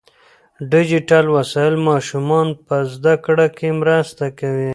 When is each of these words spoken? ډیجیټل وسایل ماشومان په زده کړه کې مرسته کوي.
ډیجیټل 0.71 1.25
وسایل 1.37 1.75
ماشومان 1.89 2.47
په 2.65 2.75
زده 2.93 3.13
کړه 3.25 3.47
کې 3.57 3.69
مرسته 3.81 4.25
کوي. 4.39 4.69